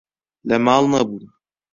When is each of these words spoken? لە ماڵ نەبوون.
لە 0.47 0.57
ماڵ 0.65 0.83
نەبوون. 0.93 1.25